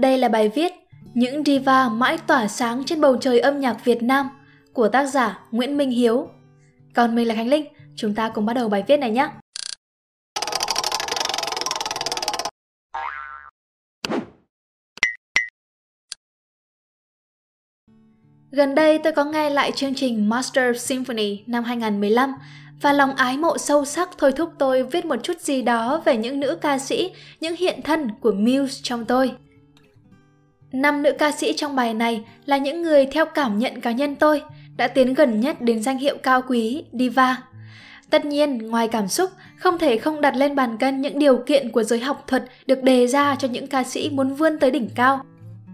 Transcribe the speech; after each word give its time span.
Đây 0.00 0.18
là 0.18 0.28
bài 0.28 0.48
viết 0.48 0.72
Những 1.14 1.44
diva 1.44 1.88
mãi 1.88 2.18
tỏa 2.26 2.48
sáng 2.48 2.84
trên 2.84 3.00
bầu 3.00 3.16
trời 3.16 3.40
âm 3.40 3.60
nhạc 3.60 3.84
Việt 3.84 4.02
Nam 4.02 4.28
của 4.72 4.88
tác 4.88 5.06
giả 5.06 5.38
Nguyễn 5.50 5.76
Minh 5.76 5.90
Hiếu. 5.90 6.28
Còn 6.94 7.14
mình 7.14 7.28
là 7.28 7.34
Khánh 7.34 7.48
Linh, 7.48 7.64
chúng 7.96 8.14
ta 8.14 8.28
cùng 8.28 8.46
bắt 8.46 8.52
đầu 8.52 8.68
bài 8.68 8.84
viết 8.86 8.96
này 8.96 9.10
nhé. 9.10 9.28
Gần 18.50 18.74
đây 18.74 18.98
tôi 18.98 19.12
có 19.12 19.24
nghe 19.24 19.50
lại 19.50 19.72
chương 19.72 19.94
trình 19.94 20.28
Master 20.28 20.82
Symphony 20.82 21.42
năm 21.46 21.64
2015 21.64 22.34
và 22.82 22.92
lòng 22.92 23.14
ái 23.14 23.36
mộ 23.36 23.58
sâu 23.58 23.84
sắc 23.84 24.08
thôi 24.18 24.32
thúc 24.32 24.52
tôi 24.58 24.82
viết 24.82 25.04
một 25.04 25.16
chút 25.22 25.40
gì 25.40 25.62
đó 25.62 26.02
về 26.04 26.16
những 26.16 26.40
nữ 26.40 26.58
ca 26.60 26.78
sĩ, 26.78 27.10
những 27.40 27.56
hiện 27.56 27.82
thân 27.82 28.10
của 28.20 28.32
Muse 28.32 28.80
trong 28.82 29.04
tôi. 29.04 29.32
Năm 30.72 31.02
nữ 31.02 31.12
ca 31.18 31.32
sĩ 31.32 31.52
trong 31.56 31.76
bài 31.76 31.94
này 31.94 32.24
là 32.46 32.56
những 32.56 32.82
người 32.82 33.06
theo 33.06 33.26
cảm 33.26 33.58
nhận 33.58 33.80
cá 33.80 33.92
nhân 33.92 34.16
tôi 34.16 34.42
đã 34.76 34.88
tiến 34.88 35.14
gần 35.14 35.40
nhất 35.40 35.60
đến 35.60 35.82
danh 35.82 35.98
hiệu 35.98 36.16
cao 36.22 36.42
quý 36.48 36.84
Diva. 36.92 37.42
Tất 38.10 38.24
nhiên, 38.24 38.58
ngoài 38.58 38.88
cảm 38.88 39.08
xúc, 39.08 39.30
không 39.56 39.78
thể 39.78 39.98
không 39.98 40.20
đặt 40.20 40.36
lên 40.36 40.54
bàn 40.54 40.76
cân 40.78 41.00
những 41.00 41.18
điều 41.18 41.36
kiện 41.36 41.70
của 41.70 41.82
giới 41.82 42.00
học 42.00 42.24
thuật 42.26 42.44
được 42.66 42.82
đề 42.82 43.06
ra 43.06 43.36
cho 43.38 43.48
những 43.48 43.66
ca 43.66 43.84
sĩ 43.84 44.10
muốn 44.10 44.34
vươn 44.34 44.58
tới 44.58 44.70
đỉnh 44.70 44.88
cao. 44.94 45.20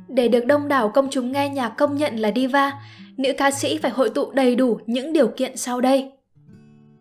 Để 0.08 0.28
được 0.28 0.46
đông 0.46 0.68
đảo 0.68 0.88
công 0.88 1.08
chúng 1.10 1.32
nghe 1.32 1.48
nhạc 1.48 1.68
công 1.68 1.96
nhận 1.96 2.16
là 2.16 2.30
diva, 2.36 2.72
nữ 3.16 3.32
ca 3.38 3.50
sĩ 3.50 3.78
phải 3.78 3.90
hội 3.90 4.10
tụ 4.10 4.30
đầy 4.30 4.54
đủ 4.54 4.78
những 4.86 5.12
điều 5.12 5.28
kiện 5.28 5.56
sau 5.56 5.80
đây. 5.80 6.12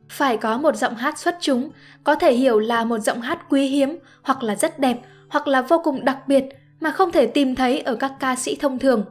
Phải 0.09 0.38
có 0.38 0.58
một 0.58 0.75
giọng 0.75 0.95
hát 0.95 1.20
xuất 1.20 1.38
chúng, 1.41 1.70
có 2.03 2.16
thể 2.16 2.34
hiểu 2.34 2.59
là 2.59 2.86
một 2.86 3.00
giọng 3.00 3.22
hát 3.22 3.39
quý 3.50 3.67
hiếm, 3.67 3.98
hoặc 4.23 4.44
là 4.44 4.55
rất 4.55 4.80
đẹp, 4.80 4.98
hoặc 5.30 5.48
là 5.48 5.62
vô 5.62 5.81
cùng 5.84 6.05
đặc 6.05 6.17
biệt 6.27 6.45
mà 6.80 6.92
không 6.92 7.12
thể 7.12 7.28
tìm 7.28 7.56
thấy 7.56 7.80
ở 7.80 7.96
các 7.96 8.14
ca 8.20 8.36
sĩ 8.36 8.56
thông 8.56 8.80
thường. 8.80 9.06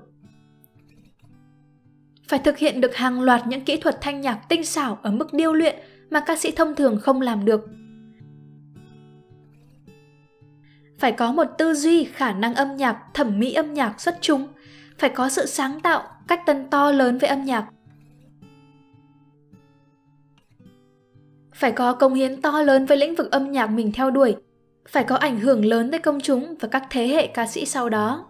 Phải 2.29 2.39
thực 2.39 2.59
hiện 2.59 2.81
được 2.81 2.97
hàng 2.97 3.21
loạt 3.23 3.47
những 3.47 3.65
kỹ 3.65 3.77
thuật 3.77 3.99
thanh 4.01 4.21
nhạc 4.21 4.41
tinh 4.49 4.65
xảo 4.65 4.99
ở 5.03 5.11
mức 5.11 5.33
điêu 5.33 5.53
luyện 5.53 5.77
mà 6.11 6.21
ca 6.21 6.37
sĩ 6.37 6.51
thông 6.51 6.75
thường 6.75 7.01
không 7.01 7.21
làm 7.21 7.45
được. 7.45 7.69
Phải 10.99 11.13
có 11.13 11.33
một 11.33 11.47
tư 11.59 11.75
duy, 11.75 12.05
khả 12.05 12.33
năng 12.33 12.55
âm 12.55 12.77
nhạc, 12.77 13.03
thẩm 13.15 13.39
mỹ 13.39 13.53
âm 13.53 13.75
nhạc 13.75 14.01
xuất 14.01 14.19
chúng, 14.21 14.49
phải 14.99 15.11
có 15.11 15.29
sự 15.29 15.47
sáng 15.47 15.81
tạo, 15.81 16.03
cách 16.29 16.41
tân 16.47 16.71
to 16.71 16.91
lớn 16.91 17.19
với 17.19 17.29
âm 17.29 17.45
nhạc. 17.45 17.67
Phải 21.55 21.73
có 21.73 21.93
công 21.93 22.15
hiến 22.15 22.43
to 22.43 22.63
lớn 22.63 22.87
với 22.87 22.97
lĩnh 22.97 23.15
vực 23.15 23.31
âm 23.31 23.53
nhạc 23.53 23.67
mình 23.67 23.93
theo 23.93 24.11
đuổi, 24.11 24.37
phải 24.89 25.05
có 25.05 25.17
ảnh 25.17 25.41
hưởng 25.41 25.65
lớn 25.65 25.91
tới 25.91 26.01
công 26.01 26.21
chúng 26.21 26.55
và 26.61 26.69
các 26.69 26.83
thế 26.91 27.09
hệ 27.09 27.27
ca 27.27 27.47
sĩ 27.47 27.67
sau 27.67 27.89
đó. 27.89 28.27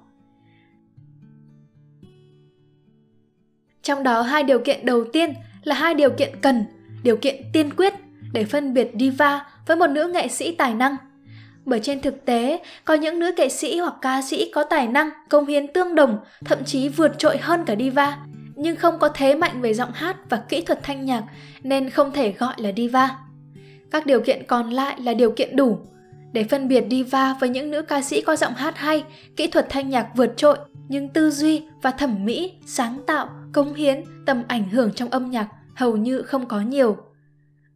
Trong 3.83 4.03
đó 4.03 4.23
hai 4.23 4.43
điều 4.43 4.59
kiện 4.59 4.87
đầu 4.87 5.05
tiên 5.13 5.33
là 5.65 5.75
hai 5.75 5.95
điều 5.95 6.11
kiện 6.11 6.41
cần, 6.43 6.65
điều 7.03 7.17
kiện 7.17 7.43
tiên 7.53 7.71
quyết 7.77 7.95
để 8.33 8.45
phân 8.45 8.75
biệt 8.75 8.91
diva 9.01 9.47
với 9.67 9.77
một 9.77 9.87
nữ 9.87 10.11
nghệ 10.15 10.29
sĩ 10.29 10.55
tài 10.55 10.75
năng. 10.75 10.97
Bởi 11.65 11.81
trên 11.83 12.01
thực 12.01 12.25
tế, 12.25 12.61
có 12.85 12.95
những 12.95 13.19
nữ 13.19 13.33
nghệ 13.37 13.49
sĩ 13.49 13.79
hoặc 13.79 13.95
ca 14.03 14.23
sĩ 14.23 14.51
có 14.55 14.65
tài 14.65 14.87
năng, 14.87 15.11
công 15.29 15.47
hiến 15.47 15.73
tương 15.73 15.95
đồng, 15.95 16.19
thậm 16.45 16.65
chí 16.65 16.89
vượt 16.89 17.19
trội 17.19 17.37
hơn 17.37 17.65
cả 17.65 17.77
diva, 17.79 18.19
nhưng 18.55 18.77
không 18.77 18.99
có 18.99 19.09
thế 19.09 19.35
mạnh 19.35 19.61
về 19.61 19.75
giọng 19.75 19.93
hát 19.93 20.17
và 20.31 20.43
kỹ 20.49 20.61
thuật 20.61 20.83
thanh 20.83 21.05
nhạc 21.05 21.25
nên 21.63 21.91
không 21.91 22.13
thể 22.13 22.33
gọi 22.33 22.55
là 22.57 22.73
diva. 22.77 23.19
Các 23.91 24.07
điều 24.07 24.21
kiện 24.21 24.47
còn 24.47 24.71
lại 24.71 25.01
là 25.01 25.15
điều 25.15 25.31
kiện 25.31 25.57
đủ, 25.57 25.79
để 26.35 26.45
phân 26.45 26.69
biệt 26.69 26.85
diva 26.91 27.35
với 27.35 27.49
những 27.49 27.71
nữ 27.71 27.83
ca 27.83 28.03
sĩ 28.03 28.21
có 28.23 28.37
giọng 28.37 28.55
hát 28.55 28.77
hay, 28.77 29.05
kỹ 29.37 29.47
thuật 29.47 29.67
thanh 29.69 29.89
nhạc 29.89 30.07
vượt 30.15 30.33
trội, 30.37 30.59
nhưng 30.89 31.09
tư 31.09 31.31
duy 31.31 31.63
và 31.83 31.91
thẩm 31.91 32.25
mỹ, 32.25 32.53
sáng 32.67 33.03
tạo, 33.07 33.29
cống 33.53 33.75
hiến, 33.75 34.05
tầm 34.27 34.43
ảnh 34.49 34.71
hưởng 34.71 34.93
trong 34.93 35.11
âm 35.11 35.31
nhạc 35.31 35.49
hầu 35.75 35.97
như 35.97 36.23
không 36.23 36.47
có 36.47 36.61
nhiều. 36.61 36.97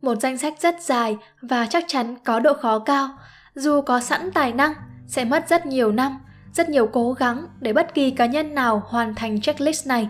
Một 0.03 0.15
danh 0.15 0.39
sách 0.39 0.55
rất 0.61 0.83
dài 0.83 1.17
và 1.43 1.67
chắc 1.67 1.85
chắn 1.87 2.17
có 2.25 2.41
độ 2.41 2.55
khó 2.55 2.79
cao, 2.79 3.09
dù 3.55 3.81
có 3.81 4.01
sẵn 4.01 4.31
tài 4.31 4.53
năng, 4.53 4.73
sẽ 5.07 5.25
mất 5.25 5.49
rất 5.49 5.67
nhiều 5.67 5.93
năm, 5.93 6.19
rất 6.53 6.69
nhiều 6.69 6.87
cố 6.87 7.13
gắng 7.13 7.47
để 7.61 7.73
bất 7.73 7.95
kỳ 7.95 8.11
cá 8.11 8.27
nhân 8.27 8.55
nào 8.55 8.83
hoàn 8.87 9.15
thành 9.15 9.41
checklist 9.41 9.87
này. 9.87 10.09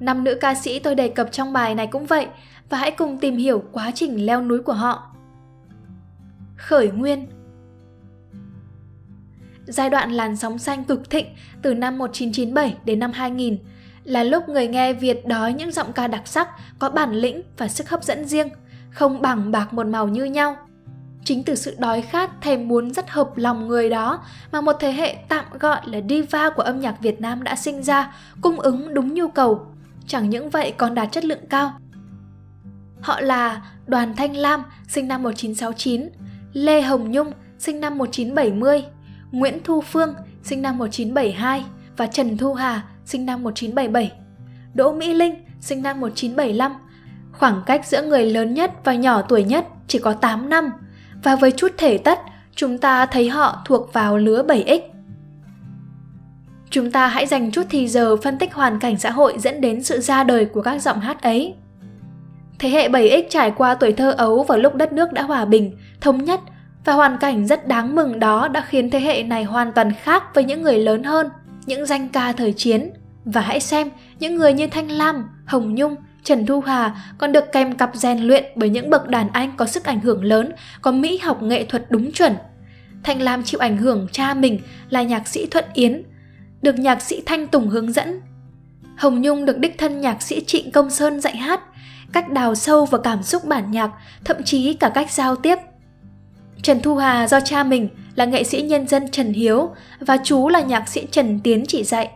Năm 0.00 0.24
nữ 0.24 0.34
ca 0.34 0.54
sĩ 0.54 0.78
tôi 0.78 0.94
đề 0.94 1.08
cập 1.08 1.32
trong 1.32 1.52
bài 1.52 1.74
này 1.74 1.86
cũng 1.86 2.06
vậy, 2.06 2.26
và 2.70 2.78
hãy 2.78 2.90
cùng 2.90 3.18
tìm 3.18 3.36
hiểu 3.36 3.62
quá 3.72 3.90
trình 3.94 4.26
leo 4.26 4.42
núi 4.42 4.58
của 4.58 4.72
họ. 4.72 5.14
Khởi 6.56 6.90
nguyên 6.90 7.26
giai 9.68 9.90
đoạn 9.90 10.12
làn 10.12 10.36
sóng 10.36 10.58
xanh 10.58 10.84
cực 10.84 11.10
thịnh 11.10 11.26
từ 11.62 11.74
năm 11.74 11.98
1997 11.98 12.76
đến 12.84 12.98
năm 12.98 13.12
2000 13.12 13.58
là 14.04 14.24
lúc 14.24 14.48
người 14.48 14.68
nghe 14.68 14.92
Việt 14.92 15.26
đói 15.26 15.52
những 15.52 15.72
giọng 15.72 15.92
ca 15.92 16.06
đặc 16.06 16.22
sắc, 16.24 16.48
có 16.78 16.88
bản 16.88 17.12
lĩnh 17.12 17.42
và 17.56 17.68
sức 17.68 17.88
hấp 17.88 18.04
dẫn 18.04 18.24
riêng, 18.24 18.48
không 18.90 19.22
bằng 19.22 19.50
bạc 19.50 19.72
một 19.72 19.86
màu 19.86 20.08
như 20.08 20.24
nhau. 20.24 20.56
Chính 21.24 21.42
từ 21.42 21.54
sự 21.54 21.76
đói 21.78 22.02
khát 22.02 22.30
thèm 22.40 22.68
muốn 22.68 22.94
rất 22.94 23.10
hợp 23.10 23.36
lòng 23.36 23.68
người 23.68 23.90
đó 23.90 24.24
mà 24.52 24.60
một 24.60 24.76
thế 24.80 24.92
hệ 24.92 25.16
tạm 25.28 25.44
gọi 25.60 25.80
là 25.84 26.00
diva 26.08 26.50
của 26.50 26.62
âm 26.62 26.80
nhạc 26.80 27.00
Việt 27.00 27.20
Nam 27.20 27.42
đã 27.42 27.56
sinh 27.56 27.82
ra, 27.82 28.14
cung 28.40 28.60
ứng 28.60 28.94
đúng 28.94 29.14
nhu 29.14 29.28
cầu. 29.28 29.66
Chẳng 30.06 30.30
những 30.30 30.50
vậy 30.50 30.72
còn 30.76 30.94
đạt 30.94 31.12
chất 31.12 31.24
lượng 31.24 31.46
cao. 31.50 31.72
Họ 33.00 33.20
là 33.20 33.62
Đoàn 33.86 34.16
Thanh 34.16 34.36
Lam, 34.36 34.62
sinh 34.88 35.08
năm 35.08 35.22
1969, 35.22 36.08
Lê 36.52 36.82
Hồng 36.82 37.10
Nhung, 37.10 37.32
sinh 37.58 37.80
năm 37.80 37.98
1970, 37.98 38.84
Nguyễn 39.32 39.58
Thu 39.64 39.80
Phương, 39.80 40.14
sinh 40.42 40.62
năm 40.62 40.78
1972 40.78 41.64
và 41.96 42.06
Trần 42.06 42.36
Thu 42.36 42.54
Hà, 42.54 42.82
sinh 43.04 43.26
năm 43.26 43.42
1977. 43.42 44.12
Đỗ 44.74 44.92
Mỹ 44.92 45.14
Linh, 45.14 45.34
sinh 45.60 45.82
năm 45.82 46.00
1975. 46.00 46.72
Khoảng 47.32 47.62
cách 47.66 47.86
giữa 47.86 48.02
người 48.02 48.26
lớn 48.26 48.54
nhất 48.54 48.72
và 48.84 48.94
nhỏ 48.94 49.22
tuổi 49.22 49.44
nhất 49.44 49.66
chỉ 49.86 49.98
có 49.98 50.12
8 50.12 50.48
năm 50.48 50.70
và 51.22 51.36
với 51.36 51.52
chút 51.52 51.72
thể 51.76 51.98
tất, 51.98 52.18
chúng 52.54 52.78
ta 52.78 53.06
thấy 53.06 53.28
họ 53.28 53.62
thuộc 53.64 53.92
vào 53.92 54.18
lứa 54.18 54.42
7X. 54.42 54.80
Chúng 56.70 56.90
ta 56.90 57.08
hãy 57.08 57.26
dành 57.26 57.50
chút 57.50 57.66
thì 57.70 57.88
giờ 57.88 58.16
phân 58.16 58.38
tích 58.38 58.54
hoàn 58.54 58.78
cảnh 58.78 58.98
xã 58.98 59.10
hội 59.10 59.34
dẫn 59.38 59.60
đến 59.60 59.82
sự 59.82 60.00
ra 60.00 60.24
đời 60.24 60.44
của 60.44 60.62
các 60.62 60.82
giọng 60.82 61.00
hát 61.00 61.22
ấy. 61.22 61.54
Thế 62.58 62.68
hệ 62.68 62.88
7X 62.88 63.22
trải 63.30 63.50
qua 63.50 63.74
tuổi 63.74 63.92
thơ 63.92 64.10
ấu 64.10 64.42
vào 64.42 64.58
lúc 64.58 64.74
đất 64.74 64.92
nước 64.92 65.12
đã 65.12 65.22
hòa 65.22 65.44
bình, 65.44 65.76
thống 66.00 66.24
nhất 66.24 66.40
và 66.88 66.94
hoàn 66.94 67.18
cảnh 67.18 67.46
rất 67.46 67.68
đáng 67.68 67.94
mừng 67.94 68.20
đó 68.20 68.48
đã 68.48 68.60
khiến 68.60 68.90
thế 68.90 69.00
hệ 69.00 69.22
này 69.22 69.44
hoàn 69.44 69.72
toàn 69.72 69.92
khác 69.92 70.34
với 70.34 70.44
những 70.44 70.62
người 70.62 70.78
lớn 70.78 71.04
hơn, 71.04 71.28
những 71.66 71.86
danh 71.86 72.08
ca 72.08 72.32
thời 72.32 72.52
chiến. 72.52 72.90
Và 73.24 73.40
hãy 73.40 73.60
xem, 73.60 73.90
những 74.18 74.36
người 74.36 74.52
như 74.52 74.66
Thanh 74.66 74.90
Lam, 74.90 75.28
Hồng 75.46 75.74
Nhung, 75.74 75.96
Trần 76.24 76.46
Thu 76.46 76.60
Hà 76.60 76.94
còn 77.18 77.32
được 77.32 77.52
kèm 77.52 77.74
cặp 77.74 77.90
rèn 77.94 78.18
luyện 78.18 78.44
bởi 78.54 78.68
những 78.68 78.90
bậc 78.90 79.08
đàn 79.08 79.28
anh 79.32 79.52
có 79.56 79.66
sức 79.66 79.84
ảnh 79.84 80.00
hưởng 80.00 80.24
lớn, 80.24 80.52
có 80.82 80.92
mỹ 80.92 81.18
học 81.18 81.42
nghệ 81.42 81.64
thuật 81.64 81.86
đúng 81.90 82.12
chuẩn. 82.12 82.32
Thanh 83.02 83.22
Lam 83.22 83.42
chịu 83.42 83.60
ảnh 83.60 83.76
hưởng 83.76 84.06
cha 84.12 84.34
mình 84.34 84.60
là 84.90 85.02
nhạc 85.02 85.28
sĩ 85.28 85.46
Thuận 85.46 85.64
Yến, 85.74 86.02
được 86.62 86.78
nhạc 86.78 87.02
sĩ 87.02 87.22
Thanh 87.26 87.46
Tùng 87.46 87.68
hướng 87.68 87.92
dẫn. 87.92 88.20
Hồng 88.96 89.22
Nhung 89.22 89.44
được 89.44 89.58
đích 89.58 89.78
thân 89.78 90.00
nhạc 90.00 90.22
sĩ 90.22 90.44
Trịnh 90.46 90.72
Công 90.72 90.90
Sơn 90.90 91.20
dạy 91.20 91.36
hát, 91.36 91.60
cách 92.12 92.30
đào 92.30 92.54
sâu 92.54 92.84
vào 92.84 93.00
cảm 93.00 93.22
xúc 93.22 93.44
bản 93.44 93.70
nhạc, 93.70 93.90
thậm 94.24 94.36
chí 94.44 94.74
cả 94.74 94.88
cách 94.88 95.10
giao 95.10 95.36
tiếp 95.36 95.58
Trần 96.62 96.80
Thu 96.80 96.96
Hà 96.96 97.28
do 97.28 97.40
cha 97.40 97.64
mình 97.64 97.88
là 98.14 98.24
nghệ 98.24 98.44
sĩ 98.44 98.62
nhân 98.62 98.88
dân 98.88 99.08
Trần 99.10 99.32
Hiếu 99.32 99.70
và 100.00 100.16
chú 100.24 100.48
là 100.48 100.60
nhạc 100.60 100.88
sĩ 100.88 101.06
Trần 101.10 101.40
Tiến 101.44 101.64
chỉ 101.68 101.84
dạy. 101.84 102.08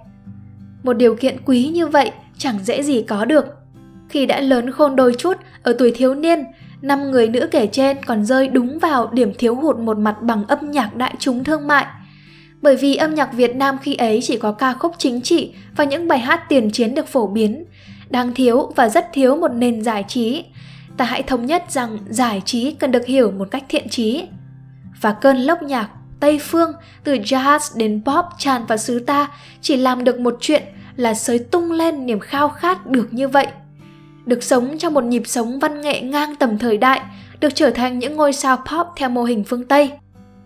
Một 0.83 0.93
điều 0.93 1.15
kiện 1.15 1.37
quý 1.45 1.71
như 1.75 1.87
vậy 1.87 2.11
chẳng 2.39 2.59
dễ 2.65 2.83
gì 2.83 3.03
có 3.03 3.25
được. 3.25 3.45
Khi 4.09 4.27
đã 4.27 4.41
lớn 4.41 4.71
khôn 4.71 4.97
đôi 4.97 5.15
chút 5.19 5.37
ở 5.63 5.73
tuổi 5.79 5.93
thiếu 5.95 6.15
niên, 6.15 6.45
năm 6.83 7.11
người 7.11 7.29
nữ 7.29 7.49
kể 7.51 7.67
trên 7.67 7.97
còn 8.05 8.25
rơi 8.25 8.49
đúng 8.49 8.79
vào 8.79 9.11
điểm 9.13 9.33
thiếu 9.39 9.55
hụt 9.55 9.79
một 9.79 9.99
mặt 9.99 10.17
bằng 10.23 10.45
âm 10.47 10.71
nhạc 10.71 10.97
đại 10.97 11.15
chúng 11.19 11.45
thương 11.45 11.67
mại. 11.67 11.87
Bởi 12.63 12.77
vì 12.77 12.97
âm 12.97 13.15
nhạc 13.15 13.33
Việt 13.33 13.57
Nam 13.57 13.77
khi 13.83 13.95
ấy 13.95 14.21
chỉ 14.23 14.37
có 14.37 14.53
ca 14.53 14.73
khúc 14.73 14.95
chính 14.99 15.21
trị 15.21 15.55
và 15.77 15.85
những 15.85 16.09
bài 16.09 16.19
hát 16.19 16.49
tiền 16.49 16.71
chiến 16.71 16.95
được 16.95 17.09
phổ 17.09 17.27
biến, 17.27 17.65
đang 18.11 18.35
thiếu 18.35 18.73
và 18.77 18.89
rất 18.89 19.13
thiếu 19.13 19.37
một 19.37 19.49
nền 19.49 19.83
giải 19.83 20.05
trí, 20.09 20.45
ta 21.03 21.07
hãy 21.07 21.23
thống 21.23 21.47
nhất 21.47 21.65
rằng 21.69 21.99
giải 22.09 22.43
trí 22.45 22.73
cần 22.73 22.93
được 22.93 23.07
hiểu 23.07 23.31
một 23.31 23.49
cách 23.51 23.65
thiện 23.69 23.89
trí. 23.89 24.25
Và 25.01 25.13
cơn 25.13 25.37
lốc 25.37 25.63
nhạc 25.63 25.89
Tây 26.21 26.39
Phương 26.39 26.73
từ 27.05 27.15
jazz 27.15 27.79
đến 27.79 28.03
pop 28.05 28.25
tràn 28.39 28.67
vào 28.67 28.79
xứ 28.79 28.99
ta 28.99 29.29
chỉ 29.61 29.77
làm 29.77 30.05
được 30.05 30.21
một 30.21 30.37
chuyện 30.41 30.63
là 30.97 31.15
sới 31.15 31.39
tung 31.39 31.73
lên 31.73 32.07
niềm 32.07 32.21
khao 32.21 32.49
khát 32.49 32.87
được 32.87 33.09
như 33.11 33.29
vậy. 33.29 33.47
Được 34.27 34.43
sống 34.43 34.79
trong 34.79 34.95
một 34.95 35.05
nhịp 35.05 35.23
sống 35.27 35.59
văn 35.59 35.81
nghệ 35.81 36.01
ngang 36.01 36.37
tầm 36.37 36.59
thời 36.59 36.79
đại, 36.79 37.01
được 37.41 37.55
trở 37.55 37.71
thành 37.71 37.99
những 37.99 38.17
ngôi 38.17 38.33
sao 38.33 38.57
pop 38.57 38.87
theo 38.97 39.09
mô 39.09 39.25
hình 39.25 39.45
phương 39.45 39.65
Tây. 39.65 39.91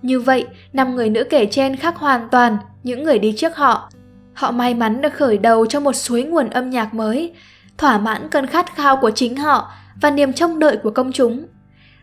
Như 0.02 0.20
vậy, 0.20 0.46
năm 0.72 0.94
người 0.94 1.10
nữ 1.10 1.24
kể 1.24 1.46
trên 1.50 1.76
khác 1.76 1.96
hoàn 1.96 2.28
toàn 2.28 2.56
những 2.82 3.04
người 3.04 3.18
đi 3.18 3.34
trước 3.36 3.56
họ. 3.56 3.90
Họ 4.34 4.50
may 4.50 4.74
mắn 4.74 5.00
được 5.00 5.14
khởi 5.14 5.38
đầu 5.38 5.66
cho 5.66 5.80
một 5.80 5.92
suối 5.92 6.22
nguồn 6.22 6.50
âm 6.50 6.70
nhạc 6.70 6.94
mới, 6.94 7.32
thỏa 7.78 7.98
mãn 7.98 8.28
cơn 8.30 8.46
khát 8.46 8.76
khao 8.76 8.96
của 8.96 9.10
chính 9.10 9.36
họ 9.36 9.72
và 10.00 10.10
niềm 10.10 10.32
trông 10.32 10.58
đợi 10.58 10.78
của 10.82 10.90
công 10.90 11.12
chúng. 11.12 11.46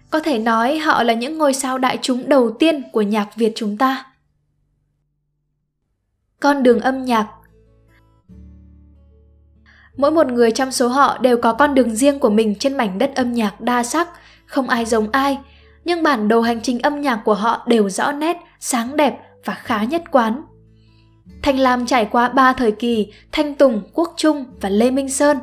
Có 0.09 0.19
thể 0.19 0.39
nói 0.39 0.77
họ 0.77 1.03
là 1.03 1.13
những 1.13 1.37
ngôi 1.37 1.53
sao 1.53 1.77
đại 1.77 1.97
chúng 2.01 2.29
đầu 2.29 2.51
tiên 2.59 2.81
của 2.91 3.01
nhạc 3.01 3.35
Việt 3.35 3.51
chúng 3.55 3.77
ta. 3.77 4.05
con 6.43 6.63
đường 6.63 6.79
âm 6.79 7.05
nhạc. 7.05 7.27
Mỗi 9.97 10.11
một 10.11 10.27
người 10.27 10.51
trong 10.51 10.71
số 10.71 10.87
họ 10.87 11.17
đều 11.17 11.37
có 11.37 11.53
con 11.53 11.75
đường 11.75 11.95
riêng 11.95 12.19
của 12.19 12.29
mình 12.29 12.55
trên 12.59 12.77
mảnh 12.77 12.97
đất 12.97 13.15
âm 13.15 13.33
nhạc 13.33 13.61
đa 13.61 13.83
sắc, 13.83 14.07
không 14.45 14.69
ai 14.69 14.85
giống 14.85 15.11
ai, 15.11 15.37
nhưng 15.85 16.03
bản 16.03 16.27
đồ 16.27 16.41
hành 16.41 16.61
trình 16.61 16.79
âm 16.79 17.01
nhạc 17.01 17.21
của 17.25 17.33
họ 17.33 17.63
đều 17.67 17.89
rõ 17.89 18.11
nét, 18.11 18.37
sáng 18.59 18.97
đẹp 18.97 19.19
và 19.45 19.53
khá 19.53 19.83
nhất 19.83 20.03
quán. 20.11 20.43
Thanh 21.41 21.59
Lam 21.59 21.85
trải 21.85 22.05
qua 22.05 22.29
ba 22.29 22.53
thời 22.53 22.71
kỳ 22.71 23.13
Thanh 23.31 23.55
Tùng, 23.55 23.81
Quốc 23.93 24.13
Trung 24.17 24.45
và 24.61 24.69
Lê 24.69 24.91
Minh 24.91 25.09
Sơn. 25.09 25.37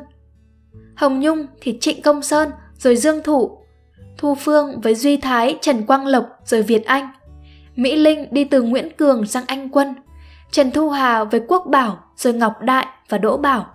Hồng 0.95 1.19
Nhung 1.19 1.45
thì 1.61 1.77
Trịnh 1.81 2.01
Công 2.01 2.21
Sơn 2.21 2.49
rồi 2.77 2.95
Dương 2.95 3.23
Thụ. 3.23 3.57
Thu 4.17 4.35
Phương 4.35 4.81
với 4.81 4.95
Duy 4.95 5.17
Thái, 5.17 5.57
Trần 5.61 5.85
Quang 5.85 6.07
Lộc 6.07 6.25
rồi 6.45 6.61
Việt 6.61 6.85
Anh. 6.85 7.09
Mỹ 7.75 7.95
Linh 7.95 8.27
đi 8.31 8.43
từ 8.43 8.61
Nguyễn 8.61 8.89
Cường 8.97 9.25
sang 9.25 9.43
Anh 9.47 9.69
Quân. 9.69 9.95
Trần 10.51 10.71
Thu 10.71 10.89
Hà 10.89 11.23
với 11.23 11.41
Quốc 11.47 11.63
Bảo 11.69 12.03
rồi 12.15 12.33
Ngọc 12.33 12.53
Đại 12.61 12.85
và 13.09 13.17
Đỗ 13.17 13.37
Bảo. 13.37 13.65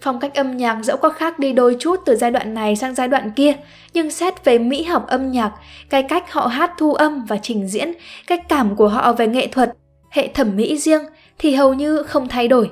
Phong 0.00 0.20
cách 0.20 0.34
âm 0.34 0.56
nhạc 0.56 0.82
dẫu 0.82 0.96
có 0.96 1.08
khác 1.08 1.38
đi 1.38 1.52
đôi 1.52 1.76
chút 1.80 2.00
từ 2.06 2.16
giai 2.16 2.30
đoạn 2.30 2.54
này 2.54 2.76
sang 2.76 2.94
giai 2.94 3.08
đoạn 3.08 3.30
kia, 3.36 3.52
nhưng 3.94 4.10
xét 4.10 4.44
về 4.44 4.58
mỹ 4.58 4.82
học 4.82 5.06
âm 5.06 5.30
nhạc, 5.30 5.52
cái 5.90 6.02
cách 6.02 6.32
họ 6.32 6.46
hát 6.46 6.72
thu 6.78 6.94
âm 6.94 7.24
và 7.24 7.36
trình 7.42 7.68
diễn, 7.68 7.92
cách 8.26 8.48
cảm 8.48 8.76
của 8.76 8.88
họ 8.88 9.12
về 9.12 9.26
nghệ 9.26 9.46
thuật, 9.46 9.72
hệ 10.10 10.28
thẩm 10.28 10.56
mỹ 10.56 10.78
riêng 10.78 11.02
thì 11.38 11.54
hầu 11.54 11.74
như 11.74 12.02
không 12.02 12.28
thay 12.28 12.48
đổi. 12.48 12.70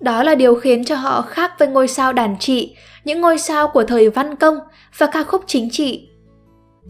Đó 0.00 0.22
là 0.22 0.34
điều 0.34 0.54
khiến 0.54 0.84
cho 0.84 0.96
họ 0.96 1.22
khác 1.22 1.52
với 1.58 1.68
ngôi 1.68 1.88
sao 1.88 2.12
đàn 2.12 2.38
trị, 2.38 2.76
những 3.04 3.20
ngôi 3.20 3.38
sao 3.38 3.68
của 3.68 3.84
thời 3.84 4.10
văn 4.10 4.36
công 4.36 4.58
và 4.98 5.06
ca 5.06 5.22
khúc 5.22 5.44
chính 5.46 5.70
trị. 5.70 6.08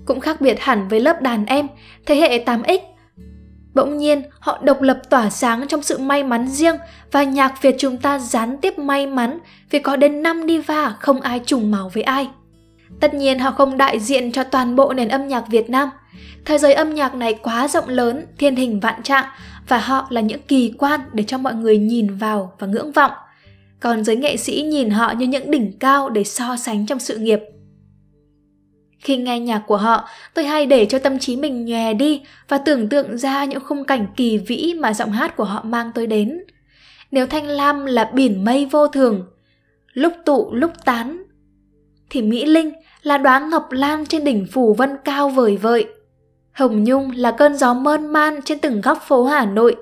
Cũng 0.04 0.20
khác 0.20 0.40
biệt 0.40 0.60
hẳn 0.60 0.88
với 0.88 1.00
lớp 1.00 1.22
đàn 1.22 1.46
em, 1.46 1.68
thế 2.06 2.14
hệ 2.16 2.44
8X. 2.44 2.78
Bỗng 3.74 3.98
nhiên, 3.98 4.22
họ 4.38 4.58
độc 4.62 4.82
lập 4.82 4.98
tỏa 5.10 5.30
sáng 5.30 5.68
trong 5.68 5.82
sự 5.82 5.98
may 5.98 6.24
mắn 6.24 6.48
riêng 6.48 6.76
và 7.12 7.22
nhạc 7.22 7.62
Việt 7.62 7.74
chúng 7.78 7.96
ta 7.96 8.18
gián 8.18 8.56
tiếp 8.56 8.78
may 8.78 9.06
mắn 9.06 9.38
vì 9.70 9.78
có 9.78 9.96
đến 9.96 10.22
5 10.22 10.42
diva 10.48 10.96
không 11.00 11.20
ai 11.20 11.40
trùng 11.46 11.70
màu 11.70 11.90
với 11.94 12.02
ai. 12.02 12.28
Tất 13.00 13.14
nhiên 13.14 13.38
họ 13.38 13.50
không 13.50 13.76
đại 13.76 14.00
diện 14.00 14.32
cho 14.32 14.44
toàn 14.44 14.76
bộ 14.76 14.93
nền 14.93 15.08
âm 15.08 15.28
nhạc 15.28 15.48
Việt 15.48 15.70
Nam. 15.70 15.90
Thời 16.44 16.58
giới 16.58 16.75
âm 16.75 16.94
nhạc 16.94 17.14
này 17.14 17.34
quá 17.34 17.69
rộng 17.69 17.88
lớn, 17.88 18.26
thiên 18.38 18.56
hình 18.56 18.81
vạn 18.81 19.02
trạng 19.02 19.25
và 19.69 19.78
họ 19.78 20.06
là 20.10 20.20
những 20.20 20.43
kỳ 20.48 20.72
quan 20.78 21.00
để 21.12 21.25
cho 21.26 21.38
mọi 21.38 21.54
người 21.54 21.78
nhìn 21.78 22.16
vào 22.16 22.52
và 22.58 22.66
ngưỡng 22.66 22.93
vọng. 22.93 23.10
Còn 23.81 24.04
giới 24.04 24.16
nghệ 24.16 24.37
sĩ 24.37 24.62
nhìn 24.62 24.90
họ 24.90 25.12
như 25.12 25.26
những 25.26 25.50
đỉnh 25.50 25.78
cao 25.78 26.08
để 26.08 26.25
so 26.25 26.56
sánh 26.56 26.87
trong 26.87 26.98
sự 26.98 27.19
nghiệp. 27.19 27.40
Khi 28.99 29.16
nghe 29.16 29.40
nhạc 29.40 29.62
của 29.66 29.76
họ, 29.76 30.08
tôi 30.34 30.44
hay 30.44 30.66
để 30.66 30.87
cho 30.87 30.99
tâm 30.99 31.19
trí 31.19 31.37
mình 31.37 31.64
nhòe 31.64 31.94
đi 31.94 32.22
và 32.49 32.58
tưởng 32.58 32.88
tượng 32.88 33.19
ra 33.19 33.44
những 33.44 33.60
khung 33.64 33.84
cảnh 33.84 34.06
kỳ 34.16 34.38
vĩ 34.38 34.75
mà 34.78 34.92
giọng 34.92 35.12
hát 35.12 35.37
của 35.37 35.44
họ 35.44 35.62
mang 35.62 35.90
tôi 35.94 36.06
đến. 36.06 36.40
Nếu 37.10 37.26
Thanh 37.26 37.46
Lam 37.46 37.87
là 37.87 38.10
biển 38.14 38.44
mây 38.44 38.66
vô 38.70 38.88
thường, 38.88 39.26
lúc 39.92 40.12
tụ 40.25 40.54
lúc 40.54 40.72
tán, 40.84 41.22
thì 42.10 42.22
Mỹ 42.22 42.44
Linh 42.44 42.72
là 43.02 43.18
đóa 43.18 43.38
ngọc 43.38 43.72
lan 43.72 44.06
trên 44.06 44.24
đỉnh 44.24 44.46
phủ 44.52 44.74
vân 44.74 44.90
cao 45.04 45.28
vời 45.28 45.56
vợi. 45.56 45.86
Hồng 46.52 46.84
Nhung 46.84 47.10
là 47.10 47.30
cơn 47.30 47.56
gió 47.56 47.74
mơn 47.74 48.06
man 48.06 48.40
trên 48.44 48.58
từng 48.58 48.80
góc 48.80 49.02
phố 49.06 49.24
Hà 49.24 49.46
Nội, 49.46 49.76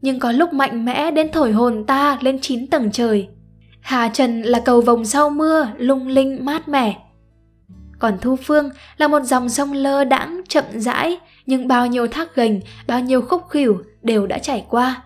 nhưng 0.00 0.18
có 0.18 0.32
lúc 0.32 0.52
mạnh 0.52 0.84
mẽ 0.84 1.10
đến 1.10 1.32
thổi 1.32 1.52
hồn 1.52 1.84
ta 1.86 2.18
lên 2.20 2.38
chín 2.40 2.66
tầng 2.66 2.90
trời. 2.92 3.28
Hà 3.80 4.08
Trần 4.08 4.42
là 4.42 4.60
cầu 4.60 4.80
vồng 4.80 5.04
sau 5.04 5.30
mưa, 5.30 5.68
lung 5.78 6.08
linh 6.08 6.44
mát 6.44 6.68
mẻ. 6.68 6.96
Còn 7.98 8.18
Thu 8.20 8.36
Phương 8.36 8.70
là 8.96 9.08
một 9.08 9.22
dòng 9.22 9.48
sông 9.48 9.72
lơ 9.72 10.04
đãng 10.04 10.40
chậm 10.48 10.64
rãi, 10.74 11.18
nhưng 11.46 11.68
bao 11.68 11.86
nhiêu 11.86 12.06
thác 12.06 12.34
gành, 12.34 12.60
bao 12.86 13.00
nhiêu 13.00 13.22
khúc 13.22 13.42
khỉu 13.50 13.82
đều 14.02 14.26
đã 14.26 14.38
trải 14.38 14.64
qua. 14.68 15.02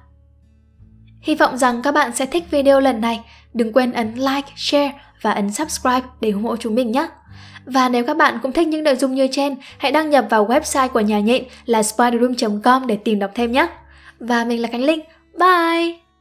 Hy 1.21 1.35
vọng 1.35 1.59
rằng 1.59 1.83
các 1.83 1.93
bạn 1.93 2.13
sẽ 2.15 2.27
thích 2.27 2.45
video 2.51 2.81
lần 2.81 3.01
này. 3.01 3.21
Đừng 3.55 3.73
quên 3.73 3.93
ấn 3.93 4.15
like, 4.15 4.49
share 4.57 4.93
và 5.23 5.33
ấn 5.33 5.53
subscribe 5.53 6.07
để 6.21 6.31
ủng 6.31 6.43
hộ 6.43 6.57
chúng 6.57 6.75
mình 6.75 6.93
nhé. 6.93 7.09
Và 7.67 7.89
nếu 7.89 8.05
các 8.05 8.17
bạn 8.17 8.39
cũng 8.43 8.53
thích 8.53 8.69
những 8.69 8.85
nội 8.85 8.97
dung 8.97 9.15
như 9.15 9.29
trên, 9.31 9.57
hãy 9.79 9.93
đăng 9.93 10.11
nhập 10.11 10.27
vào 10.31 10.47
website 10.47 10.89
của 10.89 11.01
nhà 11.01 11.21
nhện 11.21 11.45
là 11.67 11.83
spiderroom.com 11.83 12.87
để 12.87 12.97
tìm 12.97 13.19
đọc 13.19 13.31
thêm 13.35 13.53
nhé. 13.53 13.67
Và 14.21 14.45
mình 14.45 14.63
là 14.63 14.69
Khánh 14.73 14.85
Linh. 14.85 15.01
Bye! 15.39 16.12